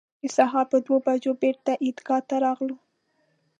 د 0.21 0.23
سهار 0.35 0.65
پر 0.71 0.79
دوه 0.85 0.99
بجو 1.05 1.31
بېرته 1.43 1.71
عیدګاه 1.85 2.21
ته 2.29 2.35
راغلو. 2.45 2.77